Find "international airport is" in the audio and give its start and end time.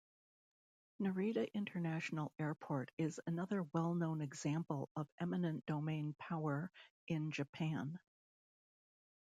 1.53-3.19